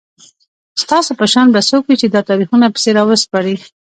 ستاسو 0.81 1.11
په 1.19 1.25
شان 1.33 1.47
به 1.53 1.61
څوک 1.69 1.83
وي 1.85 1.95
چي 2.01 2.07
دا 2.09 2.21
تاریخونه 2.29 2.65
پسي 2.73 2.91
راوسپړي 2.97 3.55